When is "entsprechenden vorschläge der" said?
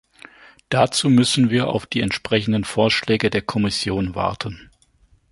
2.01-3.43